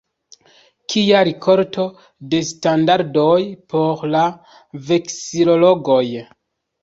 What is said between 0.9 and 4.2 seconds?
Kia rikolto de standardoj por